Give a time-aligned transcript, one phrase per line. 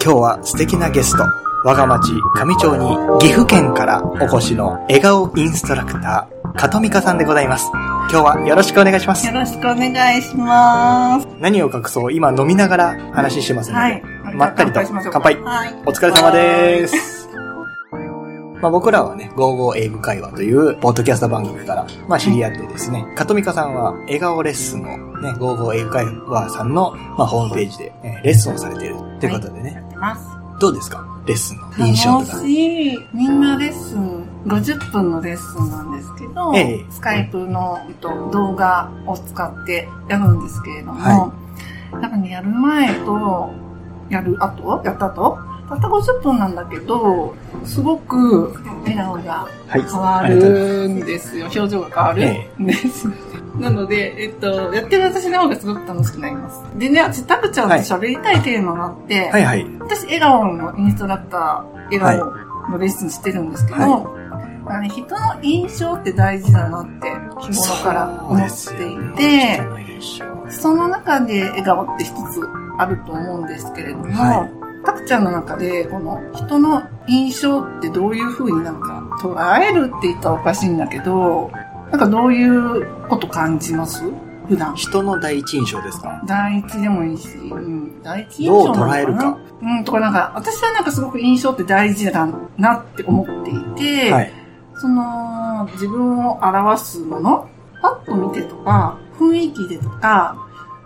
[0.00, 1.22] 今日は素敵なゲスト、
[1.64, 7.70] 我が町上町に岐阜県からお越しの笑顔インストラクター、かとみかさんでございます。
[8.10, 9.32] 今日はよろしくお願いしますよ。
[9.32, 11.28] ろしくお願いします。
[11.38, 14.02] 何を隠そう、今飲みながら話してますので、はい。
[14.34, 15.74] まったりと乾杯はい。
[15.86, 17.17] お疲れ様です。
[18.60, 30.26] まあ僕らはね、55英語会話というポッドキャスト番組から、まあ知り合ってですね、かとみかさんは笑顔レッスンをね、55英語会話さんの、まあ、ホームページで、えーレッスンをされているということでね、やってます。
[30.60, 31.06] どうですか？
[31.26, 32.32] レッスンの印象とか。
[32.32, 32.46] 楽。
[32.46, 32.98] しい。
[33.14, 36.86] みんなレッスン、50分のレッスンなんですけど、ええ。
[36.90, 41.32] スカイプのえっと動画を使ってやるんですけれども、は
[41.92, 43.50] なんかね、やる前と、
[44.10, 44.82] やる後？
[44.84, 45.38] やった後？
[45.68, 48.54] たった50分なんだけど、すごく
[48.84, 49.82] 笑顔がはい。
[49.82, 51.44] 変わるんですよ。
[51.46, 53.06] 表情が変わるえんです。
[53.58, 56.78] なので、えっと、やってる私の方がすごく楽しくなります。
[56.78, 59.66] でね、私、タクちゃんと喋りたいテーマがあって、はいはい。
[59.80, 64.18] 私、笑顔のインストラクター、笑顔のレッスンしてるんですけど、は
[64.70, 67.10] あのね人の印象って大事だなって
[67.40, 69.62] 日頃から思っていて、
[70.50, 72.40] その中で笑顔って一つ
[72.78, 74.57] あると思うんですけれども、は
[74.88, 81.50] タクちゃんの中で、この人の印象ってどういう風になんか捉えるって言ったらおかしいんだけど、
[81.90, 84.02] なんかどういうこと感じます？
[84.48, 84.74] 普段。
[84.76, 86.22] 人の第一印象ですか？
[86.26, 88.86] 第一でもいいし、うん、第一印どう象な？
[88.86, 89.38] の捉えるか。
[89.60, 94.32] うん、とかなんか、私はなんかすごく印象って大事だなって思っていて、はい。
[94.80, 97.46] その、自分を表すもの、
[97.82, 100.36] パッと見てとか、雰囲気でとか、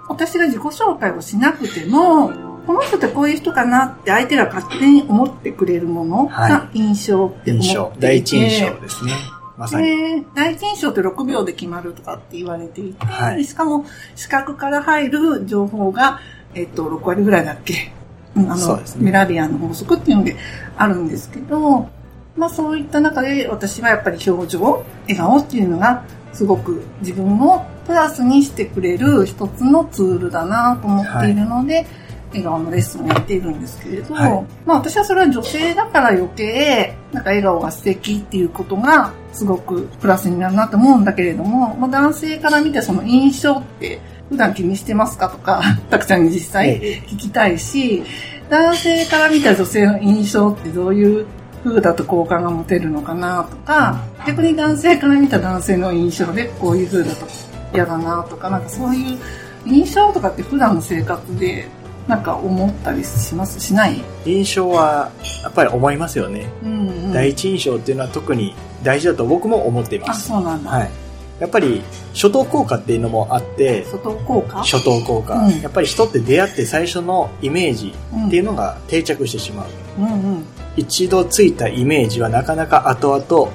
[0.08, 2.32] 私が自己紹介をしなくても、
[2.66, 7.92] この人ってこういう人かなって相手が勝手に思ってくれるものが印象って思っていて、印象。
[7.98, 9.12] 第一印象ですね。
[9.56, 9.86] まさに。
[9.86, 13.44] で、第一印象って6秒で決まるとかって言われていて、はい。
[13.44, 16.20] しかも視覚から入る情報が、
[16.54, 17.92] えっと、6割ぐらいだっけ、
[18.36, 18.82] うんあの、ね。
[18.96, 20.36] メラビアンの法則っていうので
[20.76, 21.88] あるんですけど、
[22.36, 31.86] まあそういった中で私はやっぱり表情、笑顔っていうのがすごく自分をプラスにしてくれる一つのツールだなと思っているので、
[32.32, 34.46] 笑顔のレッスンをやっているんですけれど、はい。
[34.66, 47.06] まあ私はそれは女性だから余計、なんか笑顔が素敵っていうことがすごくプラスになるなと思うんだけれども、まあ男性から見てその印象って普段気にしてますかとか、 たくちゃんに実際ええ。
[47.06, 48.02] 聞きたいし、
[48.48, 51.26] 男性から見た女性の印象ってどういう
[51.64, 57.26] 風だと好感が持てるのかなとか、逆に男性から見た男性の印象でこういう風だと
[57.72, 59.18] 嫌だなとか、なんかそういう
[59.66, 61.66] 印象とかって普段の生活で
[62.08, 63.60] なんか思ったりします？
[63.60, 64.02] しない？
[64.24, 65.10] 印象は、
[65.42, 66.48] やっぱり思いますよね。
[66.64, 67.12] うんうん。
[67.12, 70.28] 第一印象っていうのは特に大事だと僕も思っていまあ、す。
[70.28, 70.70] そうなんだ。
[70.70, 70.90] はい。
[71.38, 74.58] やっぱり、初等効果っていうのもあって、外効果？
[74.58, 79.68] 初等効果、うんやっぱり人って出会って最初のイメージうんっていうのが定着してしまう。
[79.98, 80.44] うんうん。
[80.76, 83.52] 一度ついたイメージはなかなか後々うん。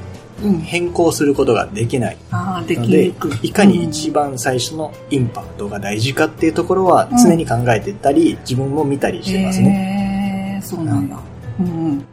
[0.63, 2.17] 変更することができない。
[2.31, 10.59] のできにくい。、いかに一番最初のインパクトが大事かっていうところは常に考えてたり、自分も見たりしてますね。
[10.59, 11.19] え、そうなんだ。
[11.59, 12.05] うん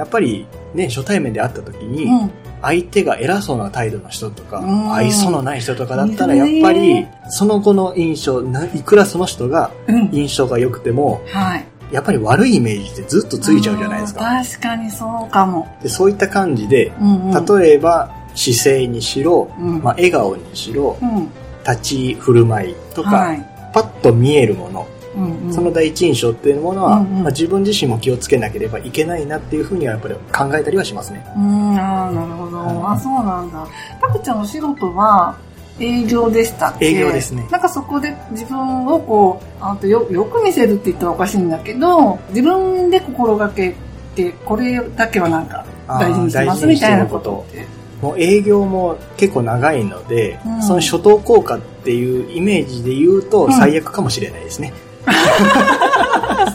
[0.00, 2.20] やっぱりね、初対面で会った時に、うん。
[2.22, 2.30] うん。
[2.62, 10.08] 相手が偉そうな態度の人とか、うん愛想のない人とかだったら、やっぱり、その後の印象、ないくらその人がうん。
[10.12, 11.66] 印象が良くても、はい。
[11.92, 14.20] やっぱり悪いイメージってずっとついちゃうじゃないですか。
[14.20, 15.76] うん確かにそうかも。
[15.82, 17.46] でそういった感じで、うんうん。
[17.46, 21.30] 例えば、姿勢にしろ、うんまあ、笑顔にしろ、うん。
[21.66, 23.70] 立ち振る舞いとか、はい。
[23.72, 25.52] パッと見えるもの、うんうん。
[25.52, 31.24] その第一印象っていうものは、うんうんまあ、自分自身も気をつけなければいけないなっていうふうにはやっぱり考えたりはしますね。
[31.36, 32.58] うん、ああ、なるほど。
[32.58, 33.66] はいあ、そうなんだ。
[34.00, 35.36] たくちゃんお仕事は
[35.80, 36.86] 営業でしたっけ？
[36.86, 43.74] 営業ですねなんかそこで自分をこう、あとよよく見せるって言ったらおかしいんだけど、自分で心がけ
[44.14, 47.66] て、これだけはなんか大事にしてますみたいなことって。
[48.00, 54.72] もう営業も結構長いので、うんその初等効果っていうイメージで言うとうん最悪かもしれないですね。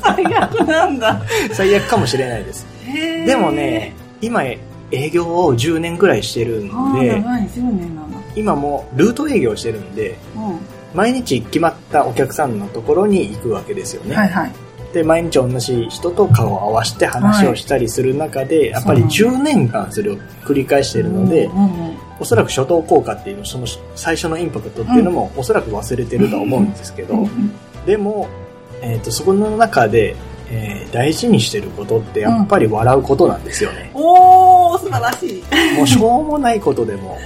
[0.01, 1.21] 最悪なんだ。
[1.53, 2.65] 最悪かもしれないです。
[3.25, 8.04] でもね、、今営業を10年ぐらいしてるんで、長い、10年なんだ。
[8.35, 14.15] 今もうルート営業してるんで、う毎日決まったお客さんのところに行くわけですよね。
[14.15, 14.17] ん。
[14.17, 14.51] はいはい。
[14.93, 27.51] で、毎日同じ人と顔を合わせて話をしたりする中で、やっぱり10年間それを繰り返してるので、うんうんおそらく初等効果っていうの、その最初のインパクトっていうのもおそらく忘れてるとは思うんですけど、うんうん
[27.85, 28.27] でも、
[28.81, 30.15] えっ、と、そこの中で、
[30.49, 33.91] えー大事にしてることってやっぱり笑うことなんですよね。
[33.93, 35.43] おー、素晴らしい。
[35.75, 37.17] もうしょうもないことでも、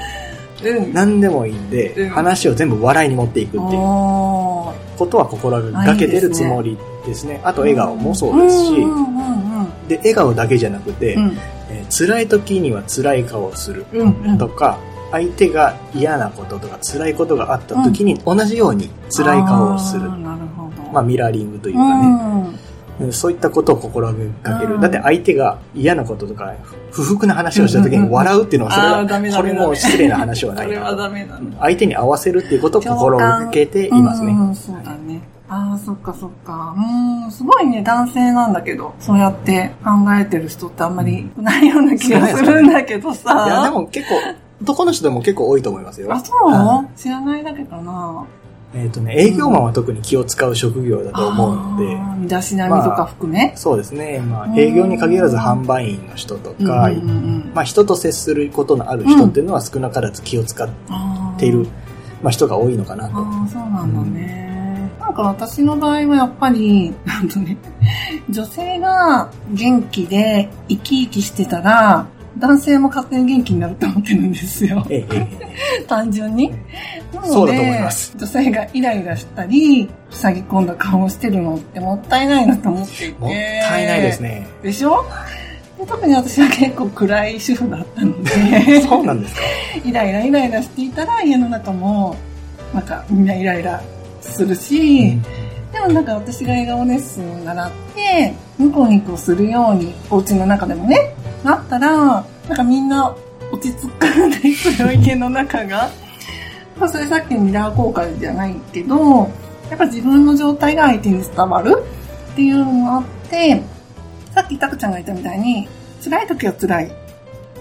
[0.63, 0.93] うん。
[0.93, 7.39] 何でもいいんで、うん話を全部笑いに持っていくっていうことは心がけてるつもりですね。
[7.43, 11.37] あと笑顔もそうですし、うんうんで、笑顔だけじゃなくて、うんうん。
[11.71, 14.37] えー辛い時には辛い顔をするうんうん。
[14.37, 14.77] とか、
[15.11, 20.09] 相手が嫌なこととか辛いことがあった時に同じように辛い顔をする。
[20.91, 22.45] まあミラーリングといううかね、ん。
[22.45, 22.59] うん
[23.11, 24.75] そういったことを心がける。
[24.75, 26.53] うんだって相手が嫌なこととか
[26.91, 30.69] 不服な話をした時に笑うっていうのはそれは、これも失礼な話はない。
[31.59, 34.31] 相手に合わせるっていうことを心がけていますね。
[34.31, 35.21] うんうん、そうだね。
[35.49, 36.75] ああ、そっかそっか。
[36.77, 43.45] うん、すごいね、男性なんだけど、そうやって考えてる人ってあんまりいないような気がするんだけどさ。
[43.47, 44.15] いや、でも結構、
[44.61, 46.13] 男の人でも結構多いと思いますよ。
[46.13, 48.25] あ、そう、は知らないだけかな。
[48.73, 53.53] えっ、とね、営業マンは特に気を使う職業だと思うので、身だしなみとか含め？
[53.55, 54.19] そうですね。
[54.19, 60.69] まあ、うん営業に限らず販売員の人とか、うんうんうんまあ、人と接することのある人っていうのは少なからず気を使っ
[61.39, 61.67] ている、
[62.21, 63.17] まあ、人が多いのかなと。
[63.17, 64.49] ああ、そうなんだね。
[64.99, 67.57] なんか私の場合はやっぱり、 なんとね、
[68.29, 72.05] 女性が元気で生き生きしてたら、
[72.39, 74.85] 男性も勝手に元気になると思ってるんですよ。
[75.87, 76.51] 単純に。
[77.13, 83.19] なのでそうだと思います女性がイライラしたり、塞ぎ込んだ顔をしてるのってもったいないなと思っていて。
[83.19, 84.21] もったいないです。
[84.21, 84.47] ね。
[84.63, 85.05] でしょ？
[85.77, 89.41] で特に私は結構暗い主婦だったので、そうなんですか？
[89.85, 92.15] イライライライラしていたら家の中も、
[92.73, 93.81] なんかみんなイライラ
[94.21, 95.17] するし、
[95.71, 103.15] でもなんか私が笑顔レッスンを習って、ニコニコするように、お家の中でもね、なったら、なんかみんな
[103.51, 105.89] 落ち着くんですよ、家の中が。
[106.77, 109.29] まあそれさっきのミラー効果じゃないけど、
[109.69, 111.83] やっぱ自分の状態が相手に伝わる
[112.31, 113.61] っていうのがあって、
[114.33, 115.67] さっきタクちゃんが言ったみたいに、
[116.03, 116.91] 辛い時は辛い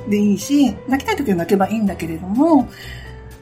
[0.09, 2.69] でいいし、泣きたい時は泣けばいいんだけれども、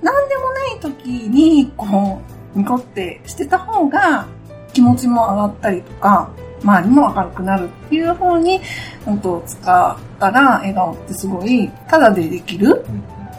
[0.03, 2.21] なんでもない時に、こ
[2.55, 4.27] う、ニコってしてた方が
[4.73, 6.31] 気持ちも上がったりとか、
[6.63, 8.61] 周りも明るくなるっていう方に、
[9.05, 12.85] 本当使ったら笑顔ってすごい、ただでできる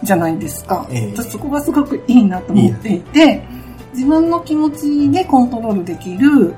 [0.04, 0.88] じゃないですか。
[0.92, 1.14] ええ。
[1.16, 3.44] 私そこがすごくいいなと思っていて、
[3.94, 6.56] 自分の気持ちでコントロールできる、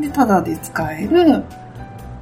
[0.00, 1.44] で、ただで使える、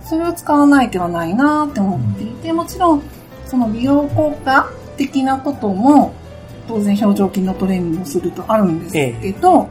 [0.03, 3.03] それを使わない手はないなって思っていて、もちろん、
[3.47, 6.13] その美容効果的なことも、
[6.67, 9.69] 当然表情筋のトレーニングをするとあるんですけど、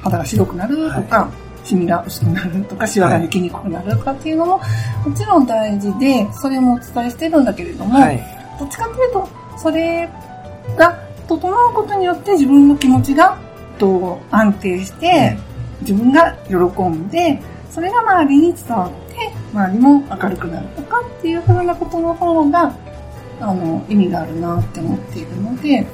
[0.00, 1.28] 肌が白くなるとか、
[1.64, 4.60] シミが薄くなるとか、シワができにくくなるとかっていうのも、
[5.04, 8.22] もちろん大事で、それもお伝えしてるんだけれども、はい。
[8.58, 10.08] どっちかというと、それ
[10.76, 13.38] が整うことによって自分の気持ちが
[13.78, 15.36] と安定して、
[15.80, 17.40] 自分が喜んで、
[17.70, 22.74] それが周りに伝わって、周りも明るくなるとかっていうふうなことの方が、
[23.40, 25.86] あの、意味があるなって思っているので、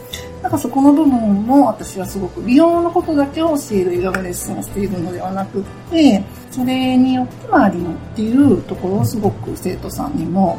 [0.44, 1.11] なんかそこの部分
[1.46, 10.58] も私はすごく美容のことだけを教えるヨガレッスンをしているのではなくって、それによって周りのっていうところをすごく生徒さんにも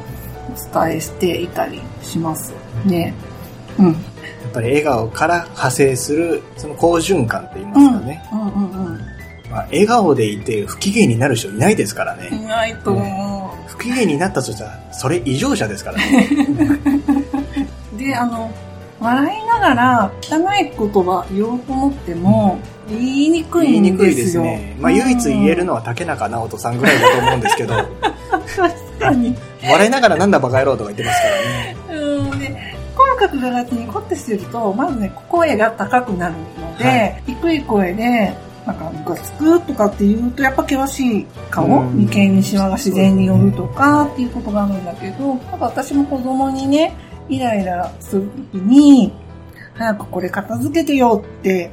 [0.73, 2.51] お伝えしていたりします
[2.83, 3.13] ね。
[3.77, 3.85] うん。
[3.85, 8.27] やっぱり笑顔から派生する、その好循環って言いますかね。
[8.33, 8.99] うんうんうん。
[9.51, 12.29] まあ、笑顔でいて不機嫌になる人いないですからね。
[12.29, 16.27] いないと思不機嫌になったとしたら、それ異常者ですからね。
[17.93, 17.97] う。
[18.01, 18.49] で、あの、
[19.05, 24.25] 笑いながら汚い言葉言おうと思っても、言いにくい言いにくいんでよ。
[24.25, 24.75] ですすね。
[24.79, 27.75] まあ、唯一言えるのは竹中直人さんぐらいだと思うんですけど、
[28.55, 29.35] 確かに。
[29.63, 31.27] 笑いながらなんだバカ野郎とか言ってますか
[31.91, 32.01] らね。
[32.29, 46.93] うんで、口角ががちにコッてしてると、まずね、声が高くなるので、は低い声で、なんか、ムカつくとかって言うと、やっぱ険しい顔、うん眉間にシワが自然によるとかっていうことがあるんだけど、なんか私も子供にね、
[47.29, 49.13] イライラするときに、
[49.73, 51.71] 早くこれ片付けてよって、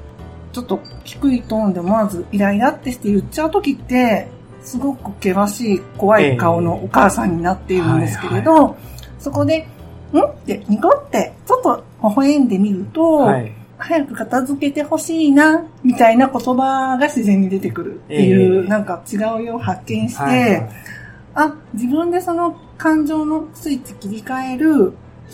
[0.52, 4.28] ちょっと低いトーンでもまずイライラってして言っちゃうときって、
[4.62, 8.76] すごく険しい怖い顔のお母さんになっているんですけれど、
[9.18, 9.66] そこで、
[10.12, 10.21] ん？
[10.21, 13.52] ってニコってちょっと微笑んでみると、はい。
[13.78, 18.68] 早く片付けてほしいな、みたいな言葉が自然に出てくるっていう、ええ。
[18.68, 20.68] なんか違うよを発見して、はい。
[21.35, 24.92] あ、自分でその感情のスイッチ切り替える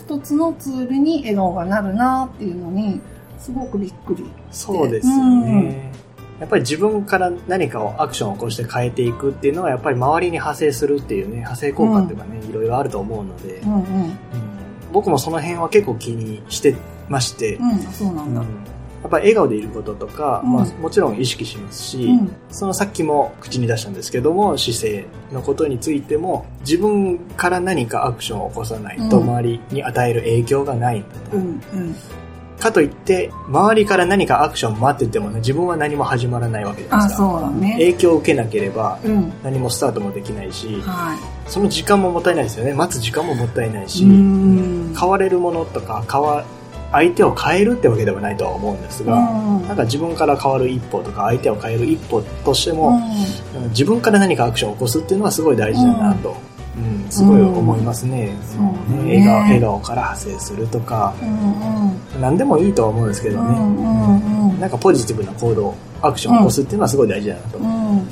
[0.09, 2.99] 一つのツールに笑顔がなるなっていうのに、
[3.37, 4.25] すごくびっくり。
[4.49, 5.91] そうですよね。
[6.39, 13.79] やっぱり自分から何かをアクションを起こして変えていくっていうのはやっぱり周りに派生するっていうね、派生効果っていうかね、いろいろあると思うので、うんうん。
[13.79, 14.17] うん
[14.91, 16.75] 僕もその辺は結構気にして
[17.09, 18.41] まして、うん、そうなんだ。
[18.41, 18.47] うん
[19.01, 20.53] やっぱり笑顔でいることとか、うん。
[20.53, 22.35] まあ、もちろん意識しますし、うん。
[22.49, 31.03] そのさっきも口に出したんですけども、姿勢のことについても、自分から何かアクションを起こさないと、うん周りに与える影響がない。
[31.31, 31.37] と。
[31.37, 31.61] うん。
[31.73, 31.95] うん。
[32.59, 37.51] かといって、周りから何かアクション待っててもね、自分は何も始まらないわけじゃないあですか。
[37.51, 37.71] ね。
[37.73, 39.31] 影響を受けなければ、うん。
[39.43, 42.73] 何もスタートもできないし、はその時間ももったいないですよね。
[42.73, 46.43] 待つ時間ももったいないし、変われるものとか、変わ、
[46.91, 49.67] 相手を変えるってわけではないとは思うんですが、うん。
[49.67, 52.89] なんか自分から変わる一歩とか、相手を変える一歩としても、
[53.55, 53.69] うん。
[53.69, 56.35] 自分から何かアクションを起こすっていうのはすごい大事だなと、
[56.77, 57.09] うん。
[57.11, 58.35] すごい思いますね。
[58.43, 59.17] そうだね。
[59.17, 61.59] 笑顔笑顔から派生するとか、うん
[62.21, 67.57] 何でもいいとは思うんですけどね、うんうんうんなんかポジティブな行動、アクションを起こすっていうのはすごい大事だなと。
[67.57, 68.07] ううんん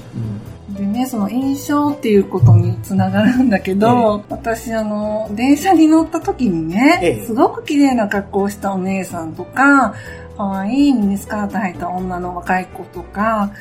[0.78, 7.26] でね、その印象っていうことにつながるんだけど、私あの、電車に乗った時にね、ええ。
[7.26, 9.96] すごく綺麗な格好をしたお姉さんとか、
[10.38, 13.52] 可愛いミニスカート履いた女の若い子とか、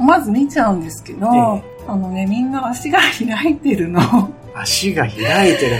[0.00, 4.00] まず見ちゃうんですけど、えあのね、みんな足が開いてるの。
[4.56, 5.76] 足が開いてる。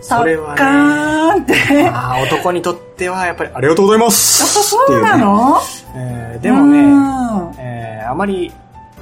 [0.00, 1.52] それはカね、ーンって。
[1.74, 5.58] やっあー男にとってはやっぱりありがとうございますぱそうなの、
[5.94, 7.54] えーでもね、うん。
[7.58, 8.50] えーあまり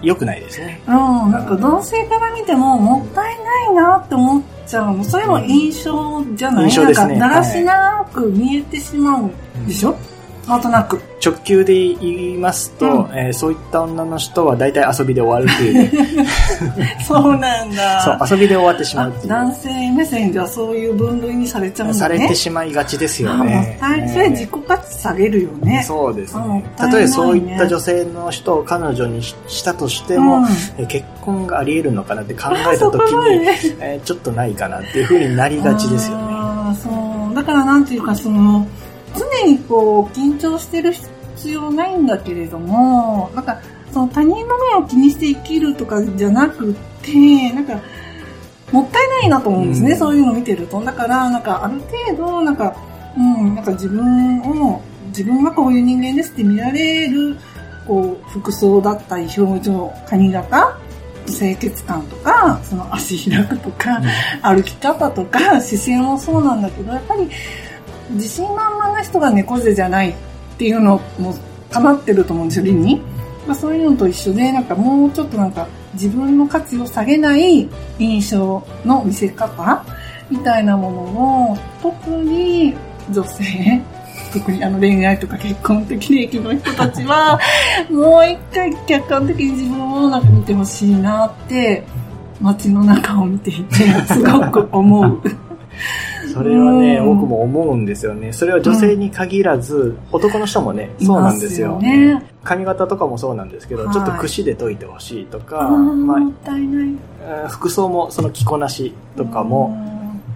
[0.06, 0.80] 良くないですね。
[0.86, 0.94] うん、
[1.32, 5.04] なんか同性から見てももったいないなって思っちゃうの。
[5.04, 7.16] それも印象じゃない、印象ですね。
[7.16, 9.30] なんかだらしなく見えてしまう
[9.66, 9.96] でしょ、
[10.46, 11.00] なんとなく。
[11.24, 18.00] 直球で言いますと、うんえーそういった女の人は大体遊びで終わるっていうね、そうなんだ。
[18.00, 19.26] そう、遊びで終わってしまうう。
[19.26, 21.98] 男性目線ではそういう分類にされちゃうんだね。
[21.98, 23.76] されてしまいがちですよね。
[23.80, 25.82] たいそれ自己価値下げるよね。
[25.84, 26.46] そうですね。
[26.46, 30.46] ね例えそういった女性の人を彼女にしたとしても、うん
[30.78, 36.24] え結婚があり得るのかなって考えた時に、ねえーちょっとないかなっていう風になりがちですよね。
[36.28, 36.88] あそ
[37.32, 37.34] う。
[37.34, 38.66] だからなんていうかその、
[39.46, 43.60] にこう、緊張してる必要ないんだけれども、なんか、
[43.92, 47.80] その他人の目を気にして生きるとかじゃなくて、なんか、
[48.72, 50.80] もったいないなと思うんですね、うんそういうの見てると。
[50.82, 52.76] だから、なんかある程度、なんか、
[53.16, 57.36] うん、なんか自分を、自分がこういう人間ですって見られる、
[57.86, 60.78] こう、服装だったり、表情、髪型、
[61.26, 64.00] 清潔感とか、その足開くとか、
[64.42, 67.28] 歩き方とか姿勢もそうなんだけどやっぱり
[68.10, 70.14] 自信満々な人が猫背じゃないっ
[70.58, 71.34] ていうのも
[71.70, 73.00] かなってると思うんですよ理に、
[73.46, 79.84] まあ、そういうのと一緒でなんかもうちょっとなんか自分の価値を下げない印象の見せ方
[80.30, 82.74] みたいなものを特に
[83.10, 83.82] 女性
[84.32, 87.38] 特にあの恋愛とか結婚的利益の人たちは
[87.90, 91.84] もう一回客観的に自分をなんか見てほしいなって
[92.40, 93.74] 街の中を見ていて
[94.06, 95.20] すごく思う。
[96.36, 98.32] それはね、うん僕も思うんですよね。
[98.32, 101.78] それは女性に限らず、男の人もね、そうなんですよ。
[101.80, 102.22] すね。
[102.44, 106.94] 髪型とかもそうなんですけど、はいちょっと櫛で解いてほしいとか、まもったいない。
[107.44, 109.74] あ、服装もその着こなしとかも、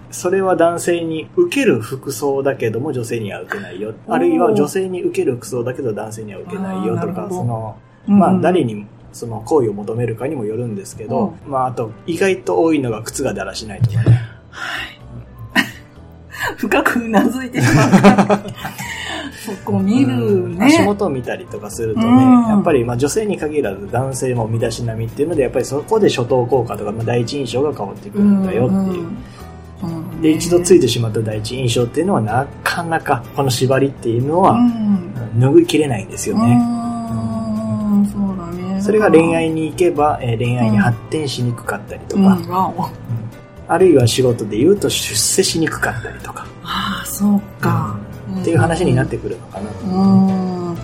[0.09, 3.93] それは男性に受ける服装だけども女性には受けないよ。
[4.07, 7.77] あるいは女性に受ける服装だけど男性には受けないよとか、その、
[8.07, 14.21] うん、まあ誰にその行為を求めるかにもよるんですけど、まああと意外と多いのが靴がだらしないとかね。
[16.57, 17.91] 深くうなずいてしまっ
[18.27, 18.39] た。
[19.41, 20.57] そこ見るうん。
[20.57, 20.65] ね。
[20.67, 22.47] 足元を見たりとかするとね、うん。
[22.47, 29.05] やっぱりまあ女性に限らず男性も身だしなみっていうのでやっぱりそこで初等効果とか、まあ、第一印象が変わってくるんだよっていう。
[29.83, 30.13] うん。
[30.13, 30.21] うん。
[30.21, 35.13] で一度ついてしまった第一印象っていうのはなかなかこの縛りっていうのはうん。
[35.39, 36.53] 拭いきれないんですよね。
[36.53, 38.05] うん。
[38.05, 38.81] そうだね。
[38.81, 42.91] それが恋愛に行けば、えー恋愛に発展しにくかったりとうん、か、
[43.73, 47.97] あるいは仕事で言うと出世しにくかったりとか、ああ、そうか。
[48.41, 49.85] っていう話になってくるのかなと。
[49.85, 50.77] うん。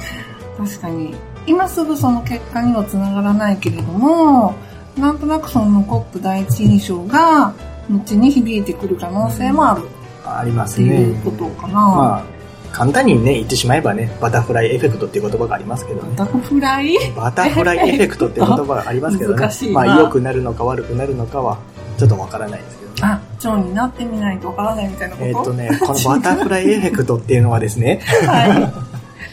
[0.58, 1.14] 確かに。
[1.46, 4.54] 今すぐその結果にはつながらないけれども、
[4.98, 7.54] なんとなくその残った第一印象が、
[7.90, 9.82] 後に響いてくる可能性もある
[10.26, 11.16] ありまっていすねう。
[11.30, 11.74] ことかな。
[11.74, 12.24] まあ、
[12.72, 16.16] 簡単にね、言ってしまえばね、バタフライエフェクトっていう言葉がありますけどね。
[16.16, 16.98] バタフライ？
[17.18, 19.74] バタフライエフェクトって言葉がありますけどね 難しい。
[19.74, 21.58] なまあ、良くなるのか悪くなるのかは、
[21.98, 22.98] ちょっとわからないですけどね。
[23.02, 25.28] あ、蝶になってみないとわからないみたいなこと？
[25.28, 28.48] えーっとね、このバタフライ エフェクトっていうのはですね、は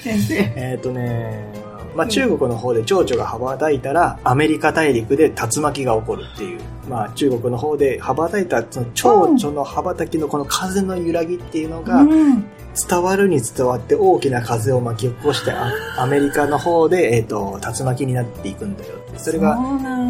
[0.00, 0.02] い。
[0.02, 0.34] 先生。
[0.56, 1.52] えーっとね、
[1.96, 6.60] まあ、中国の方で蝶々が羽ばたいたら、アメリカ大陸で竜巻が起こるっていう。
[6.88, 12.44] まあ、中国の方で羽ばたいた、その蝶々の羽ばたきのこの風の揺らぎっていうのが、うん。
[12.88, 18.94] 伝わるに伝わって大きな風を巻き起こして、あアメリカの方で、えーっと、竜巻になっていくんだよ。
[19.16, 19.56] それが、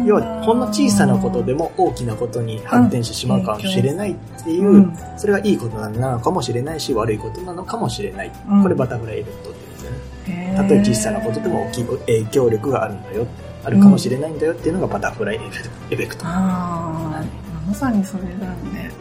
[0.05, 4.97] 要はほんの小さなことでも大きなことに発展してしまうかもしれないっていう、うん。
[5.17, 8.63] それがいいことなのかもしれないし悪いことなのかもしれない、うん。
[8.63, 10.53] これバタフライエフェクトって言うんですよね。
[10.57, 13.27] たとえ小さなことでも大きい影響力があるんだよ、
[13.63, 16.25] あるかもしれないんだよっていうのがバタフライエフェクト。
[16.25, 17.23] ああ、
[17.67, 18.35] まさにそれだよ
[18.73, 18.91] ね。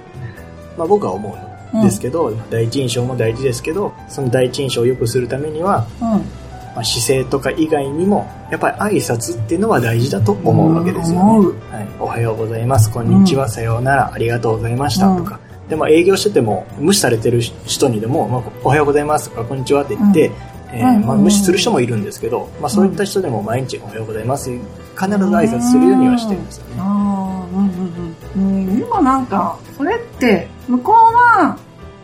[0.76, 6.08] まあ僕は思うんですけど、第一印象も大事ですけど、その第一印象を良くするためには、うん。
[6.74, 11.22] まあ、姿勢とか以外にも、やっぱり挨拶っていうのは大事だと思うわけですよね。
[11.22, 11.54] 思う。
[11.70, 15.14] はい、おはようございます、こんにちは、さようなら、ありがとうございました。
[15.16, 15.38] とか。
[15.68, 19.30] でも営業してても、無視されてる人にでも、まあ、おはようございます。
[19.30, 20.32] とか、こんにちはって言って、
[20.72, 21.06] えーうん。
[21.06, 26.74] まあ、無視する人もいるんですけど、まあ、そういった人でも毎日おはようございます、必ず挨拶するようにはしてるんですよね。
[26.80, 28.68] ああ、うんうんうん。
[28.68, 30.94] うん、今なんか、それって、向こう
[31.40, 31.58] は、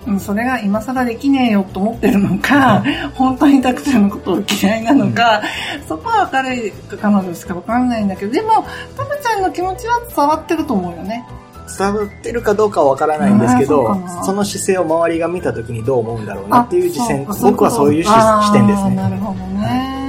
[0.07, 2.83] うん、それが今更できねえよと思ってるのか、
[3.15, 5.43] 本当にたくさんのことを嫌いなのか、
[5.89, 8.65] そこは彼か彼女しかわかんないんだけど、でも、
[8.97, 11.27] タムちゃんの気持ちは伝わってると思うよね。
[11.79, 18.97] 伝わってるかどうかはわからないんですけどそその姿勢を周りが見た時にどう思うんだろうなっていう視線僕はそういう視点ですね。
[18.97, 19.95] なるほどね。
[19.95, 20.00] うん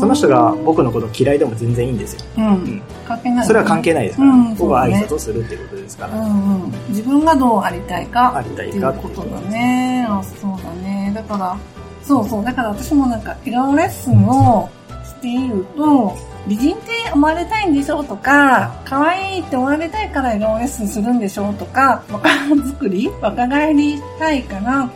[0.00, 2.82] その人が僕のこと嫌いでも全然いいんですようん。
[3.06, 3.46] 関係ない。
[3.46, 6.72] それは関係ないですから、うん僕は挨拶をするっていうことですから、うんうん。
[6.88, 8.36] 自分がどうありたいか。
[8.36, 10.06] ありたいっていうかことだね。
[10.08, 11.12] あ、そうだね。
[11.14, 11.56] だから、
[12.02, 12.44] そうそう。
[12.44, 14.68] だから私もなんか、笑顔レッスンを
[15.04, 16.16] していると、
[16.46, 22.28] 美人って思われたいんでしょうとか、可愛いって思われたいから笑顔レッスンするんでしょうとか、若
[22.70, 24.90] 作り若返りたいから、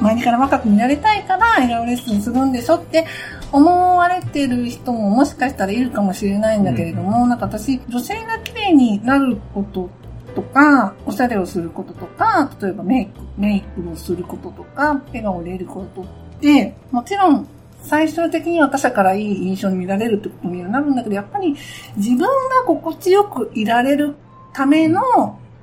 [0.00, 3.06] 周りから若く見られたいから笑顔レッスンするんでしょって
[3.52, 9.90] 思われてる人ももしかしたらいるかもしれないんだけれども、なんか私、女性が綺麗になること
[10.34, 16.06] とか、おしゃれをすることとか、例えばメイク、メイクをすることとか、笑顔を入れることっ
[16.40, 17.48] て、もちろん、
[17.82, 21.56] 最終的には他者からいい印象に見られるってことにはなるんだけど、やっぱり
[21.96, 22.26] 自分が
[22.66, 24.14] 心地よくいられる
[24.52, 25.00] ための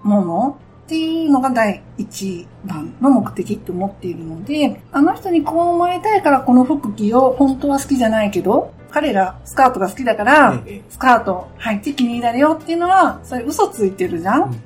[0.04, 14.62] ものっていうのが第一番の目的って思っているので、あの人にこう思いたいからこの服着よう、本当は好きじゃないけど、彼がスカートが好きだから、ええスカート履いて気に入られようっていうのは、それ嘘ついてるじゃん、うん。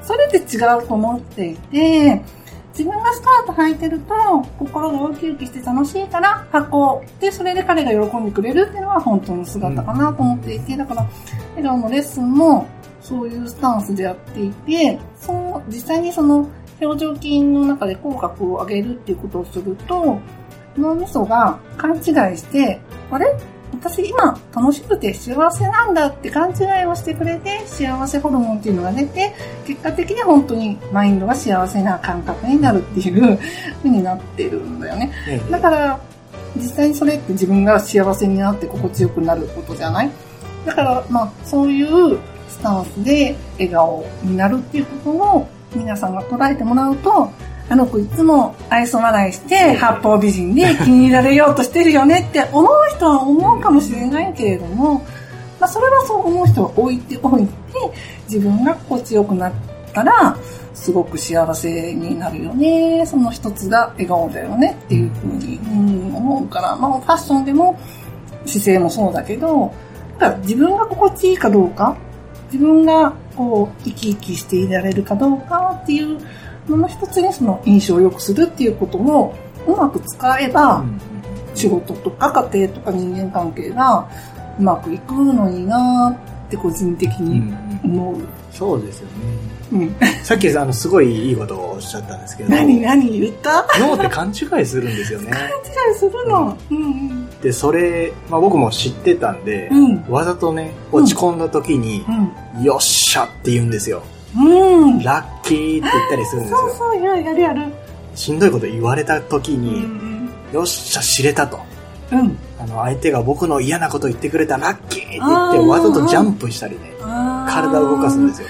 [0.00, 2.22] それって違うと思っていて、
[2.70, 4.14] 自分がスカート履いてると、
[4.60, 7.20] 心がウキウキして楽しいから履こう。
[7.20, 11.08] で、それで彼が喜んでくれるっていうのは本当の姿かなと思っていて、だから、
[11.56, 12.68] 笑顔のレッスンも
[13.04, 16.48] そういうスタンスでやっていて、そう、実際にその
[16.80, 20.18] 表情筋の中で口角を上げるっていうことをすると、
[20.78, 22.02] 脳みそが勘違い
[22.36, 23.26] して、あれ？
[23.72, 29.34] 私今楽しくて幸せなんだって勘違いをしてくれて幸せホルモンっていうのが出て
[29.66, 33.36] 結果的に本当にマインドが幸せな感覚になるっていう
[33.78, 35.12] 風になってるんだよね。
[35.28, 36.00] ええだから
[36.56, 40.10] 実際にそれって自分が幸せになって心地よくなることじゃない？
[40.64, 42.18] だからまあそういう
[42.54, 47.30] スタンスで笑顔になるっていうことを皆さんが捉えてもらうと
[47.68, 55.04] あの子いつも愛想笑いして八方美人で気に入られようとしてるよねって思う人は思うかもしれないけれども、
[55.58, 57.52] まあそれはそう思う人は置いておいて
[58.28, 59.52] 自分が心地よくなっ
[59.92, 60.36] たら
[60.74, 63.04] すごく幸せになるよね。
[63.06, 67.78] その一つが笑顔だよねっていうふうに、うん思うから、まあファッションでも
[68.46, 69.72] 姿勢もそうだけど、
[70.18, 71.96] だから自分が心地いいかどうか、
[72.54, 76.18] 自分がこう生き生きしていられるかどうかっていう
[76.68, 79.34] のの一つにその印象を良くするっていうことを
[79.66, 81.00] うまく使えば、うん
[81.56, 84.08] 仕事とか家庭とか人間関係が
[84.58, 86.10] うまくいくのにな
[86.46, 87.56] って個人的うんうにん。
[88.00, 88.16] 思う。
[88.50, 89.14] そうですよね。
[89.72, 89.94] うん。
[90.24, 92.50] さっきあのすごいいいことをおっしゃったんですけど。
[92.56, 93.64] 何何言った？
[93.78, 95.30] 脳って勘違いするんですよね。
[95.30, 96.58] 勘違いするの。
[96.72, 99.84] うんでそれ、まあ、僕も知ってたんで、うん。
[99.84, 100.04] うん。
[100.08, 102.02] わざとね落ち込んだ時に
[102.56, 102.62] う、ん。
[102.64, 104.02] よっしゃって言うんですよ
[104.34, 104.98] うん。
[105.00, 107.72] ラッキーって言ったりするんですよそうそう、やるやるやる。
[108.14, 110.30] しんどいこと言われた時うに、ん。
[110.54, 111.60] よっしゃ知れたと
[112.10, 112.38] うん。
[112.58, 116.92] あの相手が僕の嫌なこと言ってくれたラッキーって言ってわざとジャンプしたりね
[117.46, 118.48] 体を動かすんですよ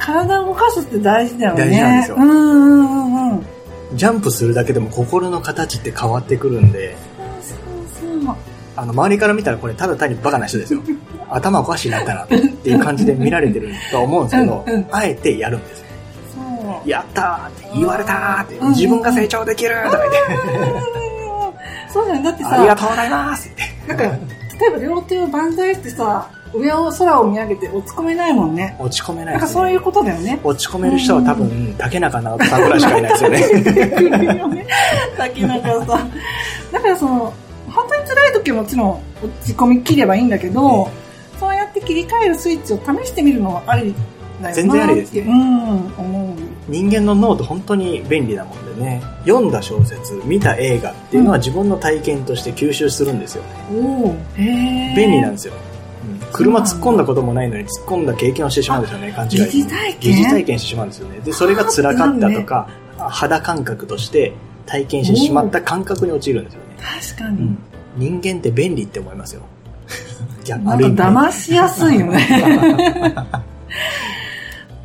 [0.00, 1.60] 体を動かすって大事だよね。
[1.60, 3.46] 大事なんですようんうんうんうん。
[3.94, 6.96] ジャンプするだけでも心の形って変わってくるんで。
[8.76, 10.80] あの周りから見たらこれただ単にバカな人ですよ
[11.30, 12.34] 頭おかしいなったなって
[12.70, 15.86] いう感じで見られてるとは思うんですけどうんうんあえてやるんですよ
[16.34, 16.88] そう。
[16.88, 20.18] やったーって言われたーってうん自分が成長できるとか言って
[21.92, 22.22] そうだよ。
[22.24, 28.74] だってありがさ、とうございますってなんか、例えば両手を万歳してさ、上を空を見上げて落ち込めないもんね。
[28.80, 30.40] 落ち込めないなんかそういうことだよね。
[30.42, 34.66] 落ち込める人は多分竹中直人さんぐらいしかいないですよね
[35.16, 36.10] 竹中さん。
[36.72, 37.32] だからその、
[37.68, 38.90] 本当に辛い時はもちろん
[39.22, 40.90] 落ち込み切ればいいんだけど、
[41.38, 43.94] そうやって切り替えるスイッチを試してみるのはあり
[44.40, 53.48] だよ全然ありですねうん、思う人間の脳って本当に便利なもんでね、読んだ小説、見た映画っていうのは自分の体験として吸収するんですよね。
[53.72, 54.94] おおへえ。
[54.96, 55.54] 便利なんですよ。
[55.54, 55.74] うん
[56.34, 61.20] 車突っ込んだこともないのに突っ込んだ経験をしてしまうんですよね、勘違い疑似体験疑似体験してしまうんですよね。
[61.20, 64.32] で、それが辛かったとか、肌感覚として
[64.66, 66.63] 体験してしまった感覚に陥るんですよね。
[66.84, 67.56] 確かに。
[67.96, 69.42] 人間って便利って思いますよ。
[70.44, 72.18] 逆なんかある意味ね騙しやすいよね。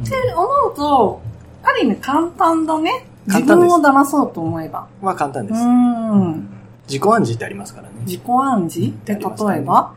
[0.03, 1.21] って思うと、
[1.63, 3.05] ある意味簡単だね。
[3.27, 4.87] 自簡単です分を騙そうと思えば。
[5.01, 5.61] まあ簡単でうす。
[5.63, 6.47] ん。
[6.87, 7.93] 自己暗示ってありますからね。
[8.05, 8.89] 自己暗示？
[8.89, 9.91] って例えば？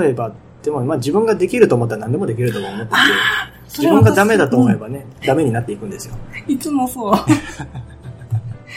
[0.00, 2.90] 例えば、でも、まあ自分ができると思ったら何でもできると思ってて、
[3.78, 6.14] 自分がダメだと思えばね、ダメになっていくんですよ。
[6.46, 7.14] いつもそう。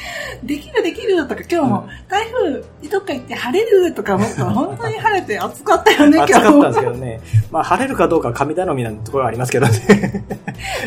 [0.43, 7.21] できるできるとか今日も台風どっか行って晴れるとか思ったら 本当に晴れて暑かったよね今日暑かったんですけどね。
[7.51, 10.23] まあ晴れるかどうかは神頼みなところはありますけどね。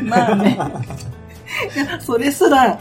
[0.02, 0.58] まあね。
[1.74, 2.78] いや、それすら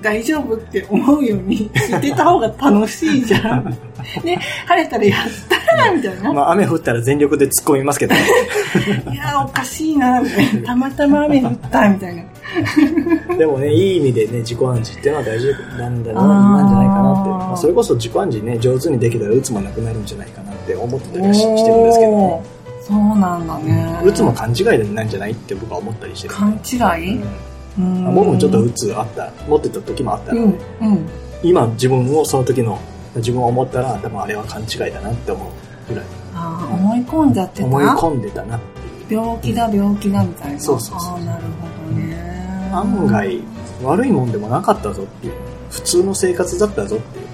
[0.00, 3.76] 大丈夫って思うようにしてた方が楽しいじゃん。
[4.24, 6.32] ね、晴れたらやったらみたいな。
[6.32, 8.20] まあ雨降ったら全力で突っ込みますけどね。
[9.12, 10.66] いや、おかしいな、みたいな。
[10.68, 13.36] たまたま雨降った、みたいな。
[13.36, 15.48] でもね、いい意味でね、自己暗示っていうのは大事
[15.78, 17.30] なんだな、なんじゃないかなって。
[17.30, 22.42] まあ、それこそ自己暗示ね、上手にできたら鬱もなくなるんじゃないかなって思ってたりはししてるんですけどね
[22.82, 23.98] そうなんだね。
[24.04, 26.34] 鬱も勘違いなんじゃないって僕は思ったりしてる。
[26.34, 27.14] 勘違い？
[27.16, 27.28] うんうん
[27.76, 31.08] 僕もちょっと鬱あった、持ってた時もあったので、うん、うん。
[31.42, 32.78] 今自分をその時の
[33.16, 35.48] 自分を思ったら多分あれは勘違いだなって思う
[35.88, 36.04] ぐらい
[36.34, 37.66] ああ、思い込んじゃってた？
[37.66, 38.60] 思い込んでたなっ
[39.08, 39.14] て。
[39.14, 40.60] 病気だ、病気だ、みたいな。
[40.60, 42.70] そうそうそうああ、なるほどね。
[42.72, 43.42] 案外
[43.82, 45.32] 悪いもんでもなかったぞっていう。
[45.70, 47.26] 普通の生活だったぞっていう。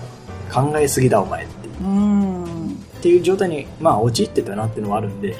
[0.52, 1.84] 考えすぎだお前っていう。
[1.84, 2.44] うん。
[2.44, 5.36] っていう状態に、まあ、陥ってたなっていうのはあるんで、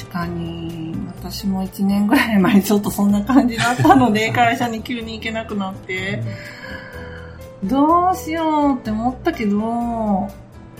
[0.00, 0.79] 確かに、
[1.30, 6.22] 私も1年ぐらい前にちょっとそんな感じだったので、 会社に急に行けなくなって、
[7.62, 9.58] どうしようって思ったけど、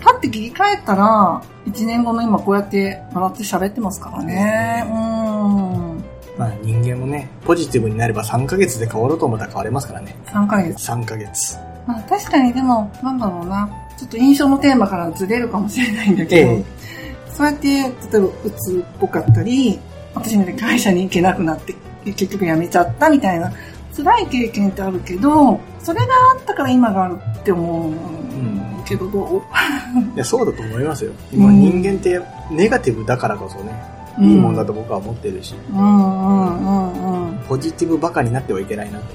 [0.03, 4.83] パッて切り替えたら、1年後の今こうやって笑って喋ってますからね。
[4.89, 6.03] うん。
[6.37, 10.15] まあ、人間もね、ポジティブになれば3ヶ月で変わろうと思ったら変われますからね。
[10.25, 10.91] 3ヶ月。
[10.91, 11.57] 3ヶ月。
[11.87, 13.69] まあ確かにでも、なんだろうな。
[13.97, 16.63] ちょっと印象のテーマからずれるかもしれないんだけど、ええ
[17.31, 19.79] そうやって、例えば、うつっぽかったり、
[20.13, 21.73] 私みたいに会社に行けなくなって、
[22.05, 23.51] 結局辞めちゃったみたいな、
[23.95, 27.93] 辛い経験ってあるけど、それがあったから今があるって思う
[28.85, 29.41] けど、どう？
[30.15, 31.11] いや、そうだと思いますよ。
[31.33, 32.19] 今、うん人間って
[32.51, 33.71] ネガティブだからこそね、
[34.19, 36.69] いいもんだと僕は思ってるし、うんうんう
[37.03, 37.20] んうん。
[37.51, 39.05] ポジティブバカになってはいけないなと。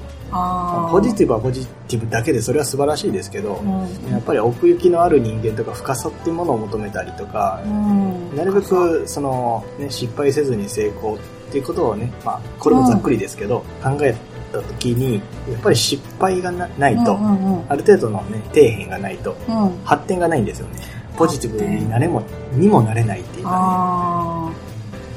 [0.91, 4.11] ポジティブはポジティブだけでそれは素晴らしいですけど、うん。
[4.11, 8.35] やっぱり奥行きのある人間とか深さっていうものを求めたりとか、うん。
[8.35, 11.17] なるべくその、ね、失敗せずに成功っ
[11.51, 14.15] ていうことをね、まあ、これもざっくりですけど、考え
[14.51, 15.15] た時に
[15.51, 19.83] やっぱり失敗がなないと、うんうんうんある程度のね底辺がないとうん。
[19.83, 20.79] 発展がないんですよね。
[21.17, 22.21] ポジティブになれも
[22.51, 24.51] にもなれないっていうか、ね、あ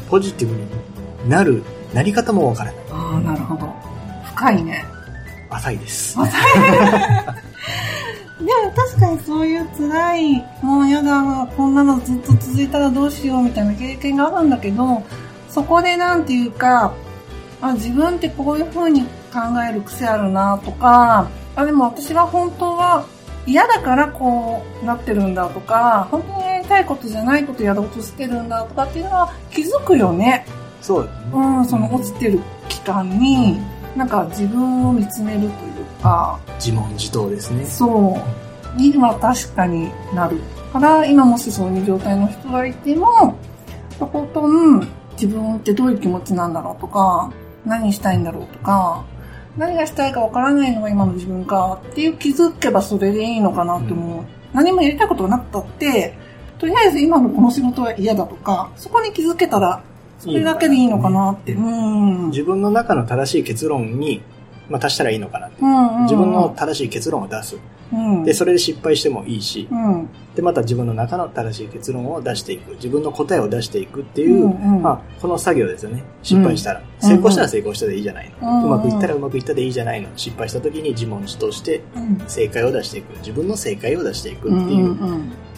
[0.09, 1.63] ポジティブになる
[1.95, 2.95] なり方もわからないあ。
[2.95, 3.75] ああ、なるほど。
[4.35, 4.85] 深いね。
[5.51, 6.17] 浅いです
[8.41, 15.03] でも確かにそういう辛い、もうやだ、こんなのずっと続いたらどうしようみたいな経験があるんだけど、
[15.51, 16.93] そこでなんていうか、
[17.61, 23.05] あ自分ってこういう風に考える癖あるなとか、あ、でも私は本当は
[23.47, 30.47] 嫌だからこうなってるんだとか、本当にやりたいことじゃないことやろうとしてるんだとかっていうのは気づくよね。
[30.81, 33.59] そうですねうん、その落ちてる期間に、
[33.97, 35.51] なんか自分を見つめるという
[36.03, 38.19] か、自問自答ですねそ
[38.77, 38.81] う。
[38.81, 40.41] には確かになる。
[40.73, 43.37] から、今もしそういう状態の人がいても、
[43.99, 47.33] とことん自分ってどういう気持ちなんだろうとか、
[47.67, 49.05] 何したいんだろうとか、
[49.57, 54.25] 何がしたいかわからないのが今の自分かっていう気づけばそれでいいのかなって思う。
[54.53, 56.17] 何もやりたいことがなくたって、
[56.59, 59.83] とりあえず今のこの仕事は嫌だとか、そこに気づけたら、
[60.21, 61.55] それだけでいいのかなって。
[61.55, 62.29] うん。
[62.29, 64.23] 自分の中の正しい結論に、
[64.69, 65.63] まあ、足したらいいのかなって。
[65.63, 65.97] うんうん。
[65.97, 67.57] うん自分の正しい結論を出す。
[67.93, 69.67] うん、でそれで失敗してもいいし。
[69.71, 72.73] うん、でまた自分の中の正しい結論を出していく。
[72.75, 74.83] 自分の答えを出していくっていう、うんうん。
[74.83, 76.05] まあ、この作業ですよね。
[76.23, 80.09] 失敗したら、うん成功したら成功したでいいじゃないの、うんうまくいったらうまくいったでいいじゃないの。
[80.17, 82.23] 失敗した時に自問自答してうん。
[82.29, 83.17] 正解を出していく。
[83.19, 84.55] 自分の正解を出していくう。
[84.55, 84.97] んっていう、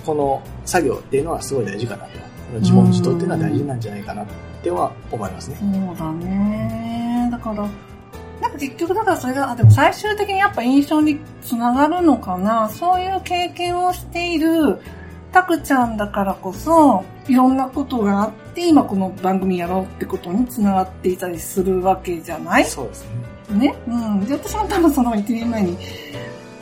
[0.06, 4.26] この作業っていうのはすごい大事かなと自問自答っていうのは大事なんじゃないかなっ
[4.62, 7.28] ては思いますね、そうだね。
[7.30, 7.56] だから、
[8.40, 12.68] なんか結局だからそれが、あ、でも最終的にやっぱ印象につながるのかな。
[12.68, 14.80] そういう経験をしている
[15.32, 22.64] タクちゃんだからこそ、いろんなことがあって、今この番組やろうってことにつながっていたりするわけじゃない？
[22.64, 23.06] そうです
[23.50, 23.74] ねね？
[23.86, 24.26] うん。
[24.26, 25.78] で、私も多分その1年前に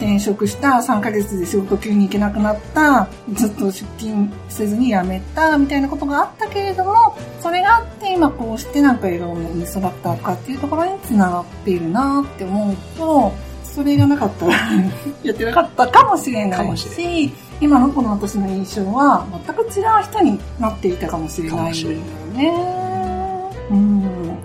[0.01, 13.33] 転職した3ヶ月で仕事急に行けなくなった、ずっと出勤せずに辞めたみたいなことがあったけれども、それがあって今こうしてなんか笑顔のインストラクターかっていうところにつながっているなって思うと、
[13.63, 14.55] それがなかったら
[15.23, 21.97] やってなかったかもしれないしし、今のこの私の印象は全く違う人になっていたかもしれないんだよ
[22.35, 23.51] ね。
[23.71, 24.39] うん。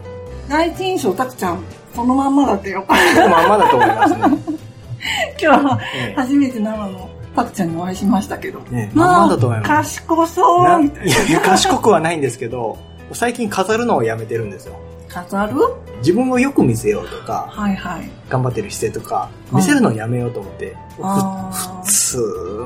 [0.49, 1.63] 第一印象、たくちゃん、
[1.95, 2.85] そのまんまだったよ。
[2.87, 4.64] まんまだと思いますね。
[5.41, 8.61] 今日はえ初めて生のたくちゃんにお会いしましたけど。
[8.71, 10.01] えねまだと思います。
[10.01, 12.77] 賢そうなみたいいやいや、賢くはないんですけど、
[13.11, 14.75] 最近飾るのをやめてるんですよ。
[15.09, 15.15] な。
[15.15, 15.53] 飾る？
[15.99, 18.09] 自分をよく見せようとか、はいはい。
[18.29, 21.51] 頑張ってる姿勢とか、見せるのをやめようと思って、あ
[21.83, 22.17] 普通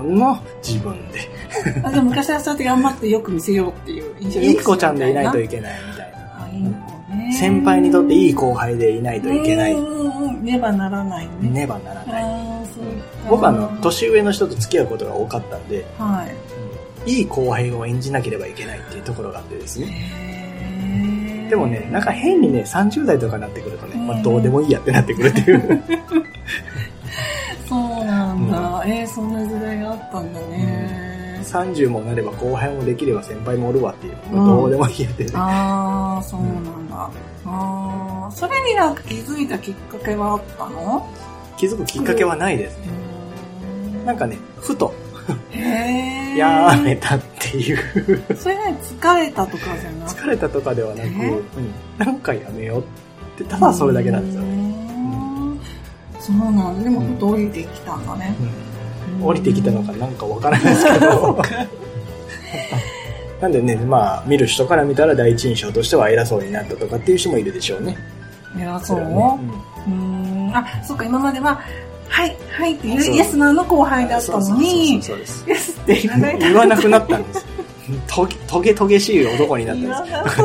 [0.05, 1.91] の自分で、ーあ。
[1.91, 6.88] でも昔はそうやって頑張ってよく見せようっていう印象いい子ちゃんでいないといいけないみたいな。
[7.39, 9.73] 先輩にとっていい後輩でいないといけない。
[9.73, 10.43] うんうんうん。
[10.43, 11.49] ねばならないね。
[11.49, 12.23] ねばならない。
[13.29, 16.27] 僕はあの、年上の人と付き合うことが多かったんで、は
[17.05, 17.19] い。
[17.19, 21.47] いい後輩を演じなければいけないっていうところがあってですね。
[21.49, 25.83] でもね、なんか変にね、30代とかになってくるとね、まあ、うんどうでもいいやってなってくるっていう。
[27.67, 28.83] そうなんだ。
[28.85, 30.98] えー、そんな時代があったんだね。
[31.49, 34.17] 30もなれば後輩もできれば先輩もおるわっていう。
[34.31, 35.31] うんどうでもいいやってね。
[35.33, 37.09] ああ、そうなんだ。
[37.45, 41.07] ああ、それになんか気づいたきっかけはあったの？
[41.57, 42.87] 気づくきっかけはないですね。
[44.05, 44.93] なんかね、ふと。
[46.35, 47.77] やめたっていう。
[48.35, 50.21] それね、疲れたとかじゃなくて？
[50.21, 51.09] 疲れたとかではなく、え？
[51.09, 51.43] うん、
[51.97, 52.83] なんかやめようっ
[53.37, 54.55] て、ただそれだけなんですよね。
[54.55, 55.59] ね。
[56.19, 56.83] そうなんだ。
[56.83, 58.35] でも、ふと降りてきたんだね。
[58.39, 58.68] うん
[59.21, 61.41] 降りてきたのかなんかわからないですけど。
[63.41, 67.97] なんでね、まあ、見る人から見たら第一印象としては偉そうになったとかっていう人もいるでしょうね。
[68.59, 68.99] 偉そう？
[68.99, 69.05] ね
[69.87, 70.51] うーん。
[70.53, 71.61] あ、そっか、今までは、
[72.09, 75.01] はい、はいっていうイエスマンの後輩だったのに、イエ
[75.55, 77.45] スって言わない言わなくなったんです。
[78.07, 80.39] とげ、とげとげしい男になったんです。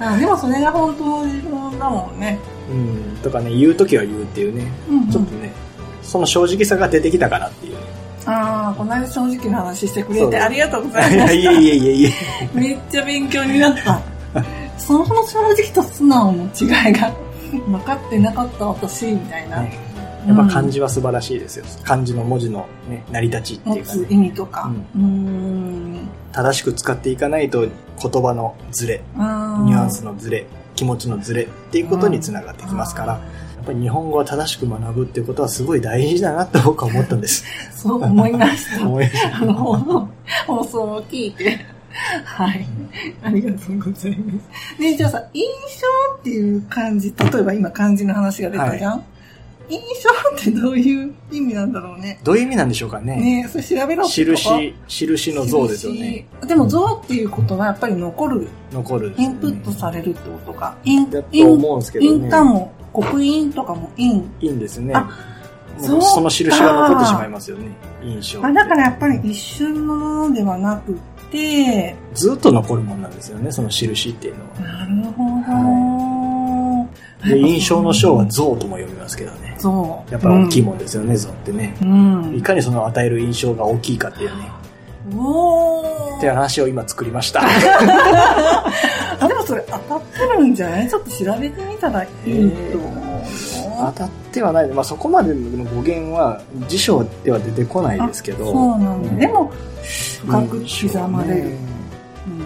[0.00, 2.38] あでもそれが本当の自分だもんね。
[2.70, 5.50] うん、とかね、言うときは言うっていうね、うんうんちょっとね、
[6.08, 7.80] その正直さが出てきたかなっていうね。
[8.26, 11.34] ああ、この間正直な話してくれてありがとうございいます。
[11.34, 12.10] やいやいやいやいや。
[12.54, 14.02] めっちゃ勉強になった。
[14.78, 17.12] その正直と素直の違いが
[17.66, 19.60] 分かってなかった私みたいな。
[19.60, 19.88] ね
[20.26, 21.64] やっぱ漢字は素晴らしいですよ。
[21.84, 24.70] 漢字の文字のね、成り立ちっていうか、ね、意味とか。
[24.94, 26.08] うーん。
[26.32, 30.44] 正しく使っていかないと言葉のズレ、あニュアンスのズレ、
[30.74, 33.20] 気持ちのズレっていうことにつながってきますから、
[33.58, 37.44] やっぱり日本語は正しく学ぶっていうことはすごい大事だなって僕は思ったんです。
[37.74, 38.86] そう思いました。
[38.86, 40.08] 思いましたあの、
[40.46, 41.58] 放送を聞いて。
[42.24, 42.66] はい。
[43.24, 44.32] ありがとうございま
[44.76, 44.80] す。
[44.80, 49.02] ねじゃあさ、印象っていう漢字、例えば今漢字の話が出たじゃん、
[49.68, 52.20] 印象ってどういう意味なんだろうね。
[52.24, 53.16] どういう意味なんでしょうかね。
[53.16, 56.26] ねそれ調べろ印、印の像ですよね。
[56.40, 56.48] 印。
[56.48, 60.76] でも像っていうことはやっぱり残る、残る、インプットされるってことか。
[60.84, 62.10] イン、だとイン、思うんですけどね。
[62.10, 64.30] インタも、刻印とかもイン。
[64.40, 64.94] いいんですね。
[65.80, 67.68] そその印が残ってしまいますよね。
[68.02, 68.44] 印象。
[68.44, 70.98] あだからやっぱり一瞬のものではなく
[71.30, 74.72] て、ずっと残るものなんですよね、その印っていうのは。
[74.72, 75.24] なるほ
[77.24, 77.28] ど。
[77.28, 79.56] で、印象の章は像とも読みますけどね。
[79.58, 80.12] そう。
[80.12, 81.76] やっぱり大きいもんですよね、像ってね。
[81.82, 82.34] うん。
[82.36, 84.50] いかにその与える印象が大きいかっていうね。
[85.16, 87.40] おって話を今作りました。
[87.42, 87.44] あ、
[89.28, 90.88] でもそれ当たってるんじゃない？
[90.88, 93.22] ちょっと調べてみたらいいと思うよ。
[93.86, 94.68] 当たってはない。
[94.68, 98.46] まあそこまでの語源は辞書では出てこないですけど。
[98.52, 99.08] そうなんだ。
[99.10, 99.50] うんでも、
[100.26, 101.44] 深く刻まれる。
[101.44, 101.56] ね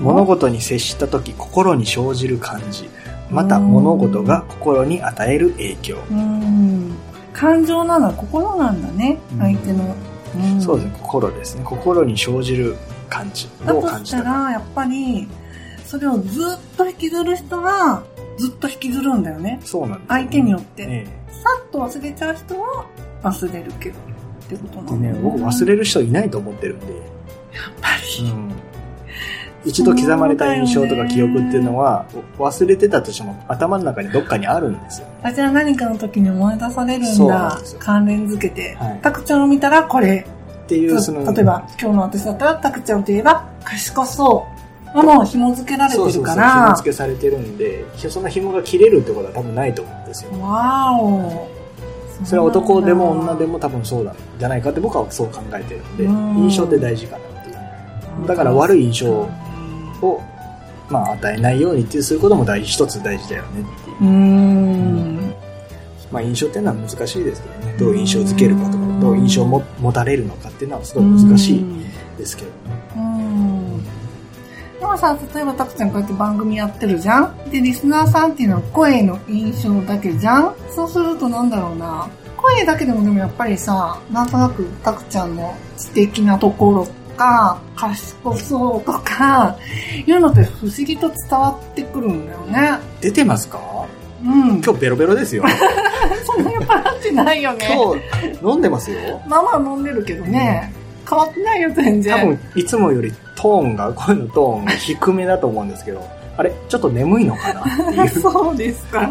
[0.01, 2.89] 物事に接した時心に生じる感じ。
[3.31, 5.97] また物事が心に与える影響。
[6.11, 6.93] うん。
[7.33, 9.19] 感情なのは心なんだね。
[9.33, 9.95] うん相手の。
[10.39, 11.63] んそうですね、心ですね。
[11.65, 12.77] 心に生じる
[13.09, 13.49] 感じ。
[13.65, 14.23] だとどう感じした。
[14.23, 15.29] ら、やっぱり、
[15.85, 18.03] それをずっと引きずる人は、
[18.39, 19.61] ずっと引きずるんだよね。
[19.65, 22.87] そうなんですよね、相手によってえさっと忘れちゃう人は
[23.23, 26.87] 忘れるけど、ってことえなんでね、僕忘れる人いないと思ってるんで。
[26.87, 27.03] やっ
[27.81, 28.31] ぱり。
[28.31, 28.53] うん
[29.65, 32.05] 一度刻まれた印象とか記憶っていうのは、
[32.39, 35.07] 忘れてたとしても頭の中にどっかにあるんですよ。
[35.23, 37.63] あ、じゃあ何かの時に思い出されるんだなん。
[37.79, 38.99] 関連づけてはい。
[39.03, 40.27] タクちゃんを見たらこれ。
[40.65, 44.47] っていう、その、例えば、今日の私だったらタクちゃんといえば、賢そ
[44.95, 44.97] う。
[44.97, 46.25] はもう紐付けられてるそうそう。
[46.35, 50.31] 紐付けされてるんで、その紐が切れるってことは多分ないと思うんですよ。
[50.41, 51.49] わーお。
[52.25, 53.55] それは男でも女でも。
[53.55, 57.53] も多分そうなんじゃないかって僕はそう考えてるんで、うん印象って大事かなってい
[58.25, 58.27] う。
[58.27, 59.29] だから悪い印象
[60.03, 60.21] を、
[60.91, 65.35] まあ与えないようにっていう、そういうことも大事、一つ大事だよねっていううーん。
[66.11, 67.77] まあ印象っていうのは難しいですけどね。
[67.79, 71.65] どう印象づけるかとか、どう印象をも持たれるのかっていうのはすごい難しい
[72.19, 72.55] ですけどね。
[72.97, 73.83] うん。
[74.79, 77.51] でもさ、例えばタクちゃんこうやって番組やってるじゃん？
[77.51, 80.55] で、リスナーさんっていうのは声の印象だけじゃん？
[80.75, 82.11] そうするとなんだろうな。
[82.37, 89.57] 声だけでもでもやっぱりさ、なんとなくタクちゃんの知的なところとか、賢そうとか、
[90.07, 92.79] いうのって不思議と伝わってくるんだよね。
[93.01, 93.59] 出てますか？
[94.25, 94.63] うん。
[94.63, 95.45] 今日ベロベロですよ。
[96.25, 97.69] そんな酔っ払ってないよね。
[97.73, 98.97] 今日飲んでますよ。
[99.27, 100.73] まあまあ飲んでるけどね。
[101.09, 102.15] 変わってないよ、全然。
[102.15, 106.03] 多分、いつもよりトーンが、声のトーンが低めだと思うんですけど、
[106.37, 106.53] あれ？
[106.69, 107.53] ちょっと眠いのか
[107.97, 108.09] な？
[108.09, 109.11] そうですか。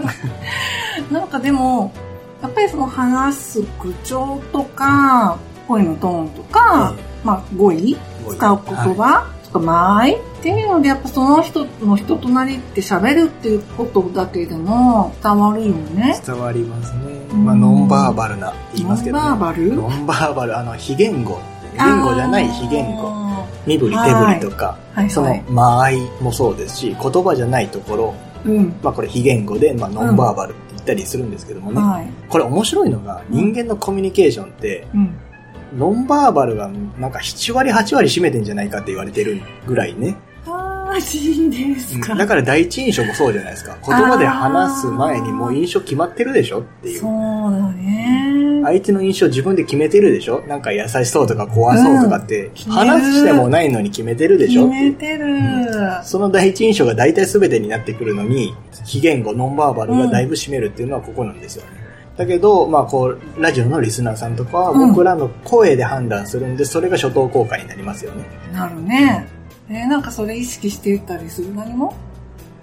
[1.11, 1.91] なんかでも、
[2.41, 5.37] やっぱりその話す口調とか、
[5.67, 7.97] 声のトーンとか、まあ語彙
[8.29, 16.19] 使う言葉とか間合いっていうので、やっぱその人の人となりって喋るっていうことだけでも伝わるよね。
[16.25, 17.01] 伝わりますね。
[17.31, 19.23] うんまあ、ノンバーバルな言いますけど、ね。
[19.23, 19.73] ノンバーバル？
[19.75, 21.39] ノンバーバル、あの、非言語。
[21.77, 23.09] 言語じゃない非言語。
[23.09, 25.43] あ身振り手振りとか、ーはいそのはい。
[25.47, 28.75] 間合いもそうですし、言葉じゃないところ、うん。
[28.81, 31.79] まあこれ非言語で、まあノンバーバルって言ったりするんですけどもね。
[31.79, 32.09] はい。
[32.27, 35.15] これ面白いのが、人間のコミュニケーションって、うん。
[35.73, 40.17] ノンバーバルがなんか7割8割占めてんじゃないかって言われてるぐらいね。
[40.45, 41.03] ああ、いい
[41.73, 42.15] ですか。
[42.15, 43.77] だから第一印象もそうじゃないですか。
[43.85, 46.99] 言葉で話す前にもう印象決まってるでしょっていう。
[46.99, 47.11] そう
[47.51, 48.61] だね。
[48.63, 50.41] 相手の印象自分で決めてるでしょ？
[50.47, 54.69] なんか優しそうとか怖そうとかって、話してもないのに決めてるでしょ。
[54.69, 55.39] 決めてる。
[56.03, 58.53] その第一印象が大体全てになってくるのに、
[58.85, 61.80] 非言語、ノンバーバルがだいぶ占めるっていうのはここなんですよね。
[62.17, 68.25] だけど、まあこう、ラジオのリスナーさんとかはうん僕らの声で判断するんで、それが初等効果になりますよね。
[68.53, 69.27] なるね。
[69.69, 71.53] えーなんかそれ意識してたりする？
[71.55, 71.93] 何も？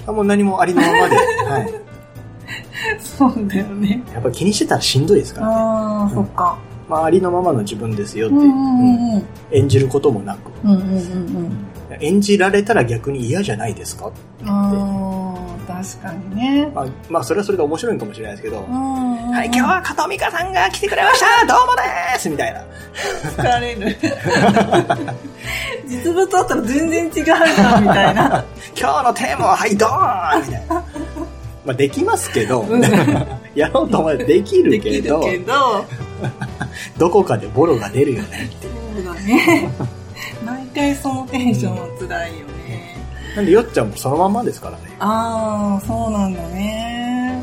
[0.06, 1.16] あもう何もありのままで、
[1.48, 1.70] はい。
[3.00, 4.02] そうだよね。
[4.12, 5.54] やっぱ気にしてたらしんどいですからね。
[5.54, 6.56] ああ、そっか。
[6.88, 9.22] まあありのままの自分ですよっていう、うんうんうんうん。
[9.50, 10.50] 演じることもなく。
[10.64, 11.50] うんうんうんうん。
[12.00, 14.10] 演じられたら逆に嫌じゃないですかあ
[14.46, 15.17] あ、
[15.78, 16.66] 確かにね。
[16.74, 22.64] まあ、まあそれはそれで面白いかもしれないですけど、はい、今日は加藤美香さんが来てくれましたどうもですみたいな。
[23.36, 23.96] 疲れる。
[25.86, 28.44] 実物だったら全然違うじゃん、みたいな。
[28.76, 30.74] 今日のテーマは、はい、ドーンみたいな。
[31.64, 32.82] まあ、できますけど、うん
[33.54, 35.84] やろうと思えばできるけど、けど、
[36.96, 39.04] どこかでボロが出るよねっていう。
[39.04, 39.70] そうだね。
[40.44, 42.47] 毎回そのテンションは辛いよね。
[43.38, 44.96] なんで、よっちゃんもそのまんまですからね。
[44.98, 47.42] ああ、そうなんだね。